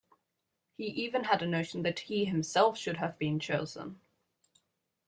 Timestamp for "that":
1.83-1.99